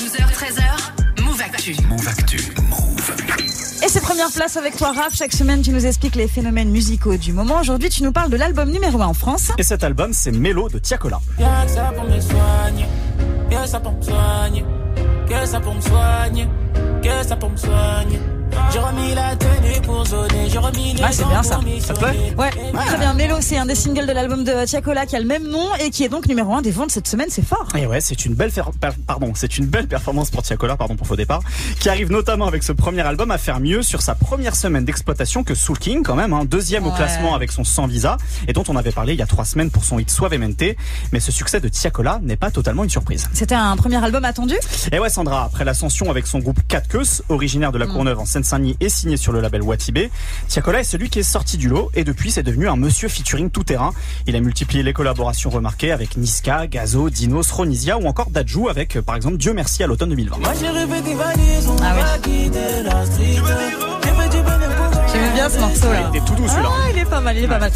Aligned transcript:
12h, 0.00 0.16
13h, 0.32 1.22
Move 1.24 1.42
Actu. 1.42 1.76
Move 1.86 2.08
Actu. 2.08 2.38
Move. 2.70 3.14
Et 3.84 3.88
c'est 3.88 4.00
première 4.00 4.30
place 4.30 4.56
avec 4.56 4.74
toi, 4.74 4.92
Raph. 4.92 5.14
Chaque 5.14 5.34
semaine, 5.34 5.60
tu 5.60 5.72
nous 5.72 5.84
expliques 5.84 6.14
les 6.14 6.26
phénomènes 6.26 6.70
musicaux 6.70 7.18
du 7.18 7.34
moment. 7.34 7.60
Aujourd'hui, 7.60 7.90
tu 7.90 8.02
nous 8.02 8.10
parles 8.10 8.30
de 8.30 8.38
l'album 8.38 8.70
numéro 8.70 8.98
1 9.02 9.04
en 9.04 9.12
France. 9.12 9.52
Et 9.58 9.62
cet 9.62 9.84
album, 9.84 10.14
c'est 10.14 10.32
Mélo 10.32 10.70
de 10.70 10.78
Tiakola. 10.78 11.20
Y'a 11.38 11.66
que 11.66 11.70
ça 11.72 11.92
pour 11.94 12.04
me 12.04 12.18
soigner, 12.18 12.86
que 13.50 13.66
ça 13.68 13.80
pour 13.80 13.92
me 13.92 14.02
soigner, 14.02 14.64
que 15.28 15.46
ça 15.46 15.60
pour 15.60 15.74
me 15.74 15.80
soigner, 15.82 16.48
que 17.02 17.28
ça 17.28 17.36
pour 17.36 17.50
me 17.50 17.56
soigner. 17.58 18.20
J'ai 18.72 18.78
remis 18.78 19.14
la 19.14 19.36
tenue 19.36 19.80
Ah, 21.02 21.08
c'est 21.12 21.26
bien 21.26 21.42
ça. 21.42 21.60
Ça 21.80 21.94
te 21.94 21.98
plaît? 21.98 22.34
Ouais, 22.38 22.50
très 22.86 22.98
bien. 22.98 23.14
Mélo, 23.14 23.36
c'est 23.40 23.58
un 23.58 23.66
des 23.66 23.74
singles 23.74 24.06
de 24.06 24.12
l'album 24.12 24.44
de 24.44 24.64
Tiakola 24.66 25.06
qui 25.06 25.16
a 25.16 25.20
le 25.20 25.26
même 25.26 25.48
nom 25.48 25.66
et 25.80 25.90
qui 25.90 26.04
est 26.04 26.08
donc 26.08 26.26
numéro 26.26 26.54
1 26.54 26.62
des 26.62 26.70
ventes 26.70 26.90
cette 26.90 27.08
semaine. 27.08 27.28
C'est 27.30 27.44
fort. 27.44 27.66
Et 27.76 27.86
ouais, 27.86 28.00
c'est 28.00 28.24
une 28.24 28.34
belle 28.34 28.50
fer- 28.50 28.70
pardon, 29.06 29.32
c'est 29.34 29.58
une 29.58 29.66
belle 29.66 29.88
performance 29.88 30.30
pour 30.30 30.42
Tiakola, 30.42 30.76
pardon 30.76 30.96
pour 30.96 31.06
faux 31.06 31.16
départ, 31.16 31.40
qui 31.80 31.88
arrive 31.88 32.10
notamment 32.10 32.46
avec 32.46 32.62
ce 32.62 32.72
premier 32.72 33.02
album 33.02 33.30
à 33.30 33.38
faire 33.38 33.60
mieux 33.60 33.82
sur 33.82 34.02
sa 34.02 34.14
première 34.14 34.54
semaine 34.54 34.84
d'exploitation 34.84 35.42
que 35.44 35.54
Soul 35.54 35.78
King 35.78 36.02
quand 36.02 36.14
même, 36.14 36.32
hein, 36.32 36.44
deuxième 36.44 36.86
au 36.86 36.92
classement 36.92 37.34
avec 37.34 37.50
son 37.52 37.64
Sans 37.64 37.86
Visa 37.86 38.16
et 38.48 38.52
dont 38.52 38.64
on 38.68 38.76
avait 38.76 38.92
parlé 38.92 39.14
il 39.14 39.18
y 39.18 39.22
a 39.22 39.26
trois 39.26 39.44
semaines 39.44 39.70
pour 39.70 39.84
son 39.84 39.98
hit 39.98 40.10
Suavemente. 40.10 40.62
Mais 41.12 41.20
ce 41.20 41.32
succès 41.32 41.60
de 41.60 41.68
Tiakola 41.68 42.20
n'est 42.22 42.36
pas 42.36 42.50
totalement 42.50 42.84
une 42.84 42.90
surprise. 42.90 43.28
C'était 43.32 43.54
un 43.54 43.76
premier 43.76 44.02
album 44.02 44.24
attendu? 44.24 44.54
Et 44.92 44.98
ouais 44.98 45.10
Sandra, 45.10 45.44
après 45.44 45.64
l'ascension 45.64 46.10
avec 46.10 46.26
son 46.26 46.38
groupe 46.38 46.60
4 46.68 46.88
Queues, 46.88 47.22
originaire 47.28 47.72
de 47.72 47.78
la 47.78 47.86
Courneuve 47.86 48.18
en 48.18 48.24
Seine-Saint-Denis 48.26 48.76
et 48.80 48.88
signé 48.88 49.16
sur 49.16 49.32
le 49.32 49.40
label 49.40 49.62
Watibé, 49.62 50.10
Tiakola 50.60 50.80
est 50.80 50.84
celui 50.84 51.08
qui 51.08 51.20
est 51.20 51.22
sorti 51.22 51.56
du 51.56 51.70
lot 51.70 51.90
et 51.94 52.04
depuis 52.04 52.30
c'est 52.30 52.42
devenu 52.42 52.68
un 52.68 52.76
monsieur 52.76 53.08
featuring 53.08 53.48
tout 53.48 53.64
terrain. 53.64 53.94
Il 54.26 54.36
a 54.36 54.40
multiplié 54.40 54.82
les 54.82 54.92
collaborations 54.92 55.48
remarquées 55.48 55.90
avec 55.90 56.18
Niska, 56.18 56.66
Gazo, 56.66 57.08
Dinos, 57.08 57.50
Ronisia 57.50 57.96
ou 57.96 58.04
encore 58.04 58.28
Dajou 58.28 58.68
avec 58.68 58.96
euh, 58.96 59.00
par 59.00 59.16
exemple 59.16 59.38
Dieu 59.38 59.54
merci 59.54 59.82
à 59.82 59.86
l'automne 59.86 60.10
2020. 60.10 60.36
Moi 60.36 60.52
j'ai 60.60 60.68
rêvé 60.68 61.00
des 61.00 61.14
valises, 61.14 61.66
on 61.66 61.76
Ah 61.82 61.94
oui. 61.96 62.50
Bien 65.40 65.48
ce 65.48 65.58
morceau 65.58 65.90
là. 65.90 66.10
Il 66.12 66.16
était 66.18 66.26
tout 66.26 66.34
doux 66.34 66.46
celui-là. 66.46 66.68
Ah, 66.70 66.90
il 66.92 66.98
est 66.98 67.04
pas 67.06 67.20
mal, 67.20 67.36
il 67.38 67.44
est 67.44 67.48
pas 67.48 67.58
mal. 67.58 67.72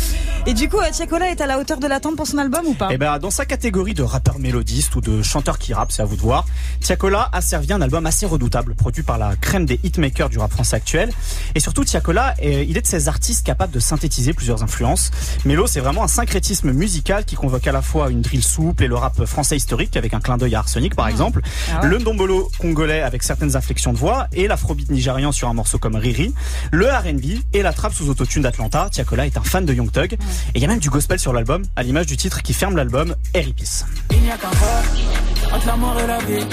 Et 0.46 0.52
du 0.52 0.68
coup, 0.68 0.78
euh, 0.78 0.90
Tiakola 0.92 1.30
est 1.30 1.40
à 1.40 1.46
la 1.46 1.58
hauteur 1.58 1.78
de 1.78 1.86
l'attente 1.86 2.16
pour 2.16 2.26
son 2.26 2.36
album 2.36 2.60
ou 2.66 2.74
pas 2.74 2.88
Eh 2.90 2.98
ben, 2.98 3.18
dans 3.18 3.30
sa 3.30 3.46
catégorie 3.46 3.94
de 3.94 4.02
rappeur 4.02 4.38
mélodiste 4.38 4.94
ou 4.94 5.00
de 5.00 5.22
chanteur 5.22 5.58
qui 5.58 5.72
rappe, 5.72 5.90
c'est 5.90 6.02
à 6.02 6.04
vous 6.04 6.16
de 6.16 6.20
voir, 6.20 6.44
Tiakola 6.80 7.30
a 7.32 7.40
servi 7.40 7.72
un 7.72 7.80
album 7.80 8.04
assez 8.04 8.26
redoutable, 8.26 8.74
produit 8.74 9.02
par 9.02 9.16
la 9.16 9.36
crème 9.36 9.64
des 9.64 9.80
hitmakers 9.82 10.28
du 10.28 10.38
rap 10.38 10.52
français 10.52 10.76
actuel. 10.76 11.10
Et 11.54 11.60
surtout, 11.60 11.82
Tiakola, 11.82 12.34
eh, 12.40 12.64
il 12.64 12.76
est 12.76 12.82
de 12.82 12.86
ces 12.86 13.08
artistes 13.08 13.46
capables 13.46 13.72
de 13.72 13.80
synthétiser 13.80 14.34
plusieurs 14.34 14.62
influences. 14.62 15.10
Mélo, 15.46 15.66
c'est 15.66 15.80
vraiment 15.80 16.04
un 16.04 16.08
syncrétisme 16.08 16.72
musical 16.72 17.24
qui 17.24 17.36
convoque 17.36 17.66
à 17.66 17.72
la 17.72 17.80
fois 17.80 18.10
une 18.10 18.20
drill 18.20 18.44
souple 18.44 18.84
et 18.84 18.88
le 18.88 18.96
rap 18.96 19.24
français 19.24 19.56
historique 19.56 19.96
avec 19.96 20.12
un 20.12 20.20
clin 20.20 20.36
d'œil 20.36 20.56
à 20.56 20.58
Arsenic, 20.58 20.94
par 20.94 21.08
exemple. 21.08 21.40
Ah 21.72 21.80
ouais. 21.80 21.88
Le 21.88 21.98
ndombolo 22.00 22.50
congolais 22.58 23.00
avec 23.00 23.22
certaines 23.22 23.56
inflexions 23.56 23.94
de 23.94 23.98
voix 23.98 24.26
et 24.34 24.46
l'afrobeat 24.46 24.90
nigérian 24.90 25.32
sur 25.32 25.48
un 25.48 25.54
morceau 25.54 25.78
comme 25.78 25.96
Riri. 25.96 26.34
Le 26.70 26.86
R&B 26.86 27.40
et 27.54 27.62
la 27.62 27.72
trappe 27.72 27.94
sous 27.94 28.10
autotune 28.10 28.42
d'Atlanta. 28.42 28.88
Tiakola 28.90 29.26
est 29.26 29.38
un 29.38 29.42
fan 29.42 29.64
de 29.64 29.72
Young 29.72 29.90
Thug. 29.90 30.12
Et 30.12 30.18
il 30.56 30.60
y 30.60 30.64
a 30.64 30.68
même 30.68 30.80
du 30.80 30.90
gospel 30.90 31.18
sur 31.18 31.32
l'album, 31.32 31.62
à 31.76 31.82
l'image 31.82 32.06
du 32.06 32.16
titre 32.16 32.42
qui 32.42 32.52
ferme 32.52 32.76
l'album, 32.76 33.14
Airy 33.32 33.52
Peace. 33.52 33.84
Il 34.10 34.20
n'y 34.20 34.30
a 34.30 34.36
qu'un 34.36 34.50
pas 34.50 35.56
entre 35.56 35.66
l'amour 35.66 35.96
et 36.00 36.06
la 36.06 36.18
vie, 36.18 36.44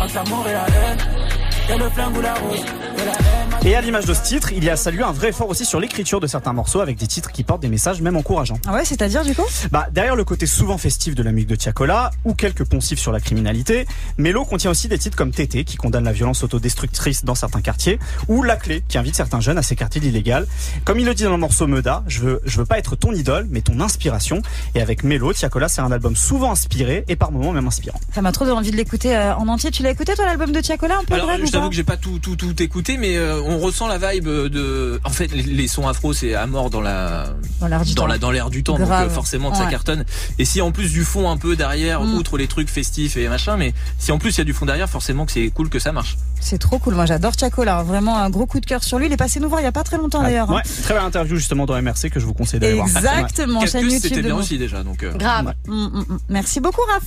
entre 0.00 0.14
l'amour 0.14 0.44
et 0.48 0.52
la 0.52 0.66
haine. 0.66 0.98
Et 1.66 1.78
le 1.78 1.88
flingue 1.88 2.16
ou 2.16 2.20
la 2.20 2.34
rose, 2.34 2.60
et 2.60 3.04
la 3.04 3.12
haine. 3.12 3.33
Et 3.66 3.74
à 3.74 3.80
l'image 3.80 4.04
de 4.04 4.12
ce 4.12 4.22
titre, 4.22 4.52
il 4.52 4.62
y 4.62 4.68
a 4.68 4.76
salué 4.76 5.02
un 5.02 5.12
vrai 5.12 5.30
effort 5.30 5.48
aussi 5.48 5.64
sur 5.64 5.80
l'écriture 5.80 6.20
de 6.20 6.26
certains 6.26 6.52
morceaux 6.52 6.80
avec 6.80 6.98
des 6.98 7.06
titres 7.06 7.32
qui 7.32 7.44
portent 7.44 7.62
des 7.62 7.70
messages 7.70 8.02
même 8.02 8.14
encourageants. 8.14 8.58
Ah 8.66 8.74
ouais, 8.74 8.84
c'est-à-dire 8.84 9.24
du 9.24 9.34
coup? 9.34 9.46
Bah, 9.72 9.86
derrière 9.90 10.16
le 10.16 10.24
côté 10.24 10.44
souvent 10.44 10.76
festif 10.76 11.14
de 11.14 11.22
la 11.22 11.32
musique 11.32 11.48
de 11.48 11.54
Tiakola, 11.56 12.10
ou 12.26 12.34
quelques 12.34 12.64
poncifs 12.64 12.98
sur 12.98 13.10
la 13.10 13.20
criminalité, 13.20 13.86
Mélo 14.18 14.44
contient 14.44 14.70
aussi 14.70 14.88
des 14.88 14.98
titres 14.98 15.16
comme 15.16 15.30
Tété, 15.30 15.64
qui 15.64 15.78
condamne 15.78 16.04
la 16.04 16.12
violence 16.12 16.42
autodestructrice 16.44 17.24
dans 17.24 17.34
certains 17.34 17.62
quartiers, 17.62 17.98
ou 18.28 18.42
La 18.42 18.56
Clé, 18.56 18.84
qui 18.86 18.98
invite 18.98 19.16
certains 19.16 19.40
jeunes 19.40 19.56
à 19.56 19.62
s'écarter 19.62 19.98
de 19.98 20.04
l'illégal. 20.04 20.46
Comme 20.84 21.00
il 21.00 21.06
le 21.06 21.14
dit 21.14 21.22
dans 21.22 21.30
le 21.30 21.38
morceau 21.38 21.66
Meda, 21.66 22.04
je 22.06 22.20
veux, 22.20 22.42
je 22.44 22.58
veux 22.58 22.66
pas 22.66 22.78
être 22.78 22.96
ton 22.96 23.12
idole, 23.12 23.46
mais 23.50 23.62
ton 23.62 23.80
inspiration. 23.80 24.42
Et 24.74 24.82
avec 24.82 25.04
Mélo, 25.04 25.32
Tiakola, 25.32 25.68
c'est 25.68 25.80
un 25.80 25.90
album 25.90 26.16
souvent 26.16 26.50
inspiré, 26.50 27.06
et 27.08 27.16
par 27.16 27.32
moments 27.32 27.52
même 27.52 27.66
inspirant. 27.66 27.98
Ça 28.14 28.20
m'a 28.20 28.32
trop 28.32 28.46
envie 28.50 28.72
de 28.72 28.76
l'écouter 28.76 29.16
euh, 29.16 29.34
en 29.34 29.48
entier. 29.48 29.70
Tu 29.70 29.82
l'as 29.82 29.90
écouté 29.90 30.12
toi 30.14 30.26
l'album 30.26 30.52
de 30.52 30.60
Tiakola 30.60 30.98
un 30.98 31.04
peu 31.04 31.14
Alors, 31.14 31.30
ou 31.42 31.46
je 31.46 31.50
t'avoue 31.50 31.64
pas? 31.64 31.70
que 31.70 31.76
j'ai 31.76 31.82
pas 31.82 31.96
tout, 31.96 32.18
tout, 32.18 32.36
tout 32.36 32.62
écouté, 32.62 32.98
mais 32.98 33.16
euh, 33.16 33.40
on 33.40 33.53
ressent 33.58 33.86
la 33.88 33.98
vibe 33.98 34.28
de. 34.28 35.00
En 35.04 35.10
fait, 35.10 35.28
les, 35.32 35.68
sons 35.68 35.86
afro, 35.88 36.12
c'est 36.12 36.34
à 36.34 36.46
mort 36.46 36.70
dans 36.70 36.80
la 36.80 37.26
Dans 37.60 37.66
l'air 37.68 37.82
du 37.84 37.94
dans 37.94 38.02
temps. 38.02 38.06
la 38.08 38.18
dans 38.18 38.30
l'air 38.30 38.50
du 38.50 38.62
temps, 38.62 38.78
donc 38.78 38.86
Grave. 38.86 39.06
euh, 39.08 39.10
forcément 39.10 39.50
que 39.50 39.56
ça 39.56 39.66
cartonne. 39.66 40.04
Et 40.38 40.44
si 40.44 40.60
en 40.60 40.72
plus 40.72 40.90
du 40.92 41.04
fond 41.04 41.30
un 41.30 41.36
peu 41.36 41.56
derrière, 41.56 42.02
Mm. 42.02 42.14
outre 42.14 42.38
les 42.38 42.46
trucs 42.46 42.68
festifs 42.68 43.16
et 43.16 43.28
machin, 43.28 43.56
mais 43.56 43.72
si 43.98 44.12
en 44.12 44.18
plus 44.18 44.34
il 44.36 44.38
y 44.38 44.40
a 44.40 44.44
du 44.44 44.52
fond 44.52 44.66
derrière, 44.66 44.88
forcément 44.88 45.26
que 45.26 45.32
c'est 45.32 45.48
cool 45.48 45.68
que 45.68 45.78
ça 45.78 45.92
marche. 45.92 46.16
C'est 46.40 46.58
trop 46.58 46.78
cool. 46.78 46.94
Moi, 46.94 47.06
j'adore 47.06 47.34
Tiakola. 47.36 47.82
Vraiment 47.82 48.18
un 48.18 48.28
gros 48.30 48.46
coup 48.46 48.60
de 48.60 48.66
cœur 48.66 48.84
sur 48.84 48.98
lui. 48.98 49.06
Il 49.06 49.12
est 49.12 49.16
passé 49.16 49.40
nous 49.40 49.48
voir 49.48 49.60
il 49.60 49.64
y 49.64 49.66
a 49.66 49.72
pas 49.72 49.82
très 49.84 49.96
longtemps 49.96 50.22
d'ailleurs. 50.22 50.50
hein. 50.50 50.60
Très 50.82 50.94
belle 50.94 51.02
interview 51.04 51.36
justement 51.36 51.64
dans 51.66 51.80
MRC 51.80 52.10
que 52.10 52.20
je 52.20 52.26
vous 52.26 52.34
conseille 52.34 52.60
d'aller 52.60 52.74
voir. 52.74 52.86
Exactement. 52.86 53.60
Chaîne 53.60 53.88
c'était 53.90 54.08
YouTube 54.08 54.16
de 54.18 54.22
bien 54.22 54.36
aussi 54.36 54.58
déjà, 54.58 54.82
donc. 54.82 55.02
euh, 55.02 55.12
Grave. 55.14 55.54
Mm, 55.66 55.72
mm. 55.86 56.18
Merci 56.28 56.60
beaucoup, 56.60 56.82
Raph. 56.92 57.02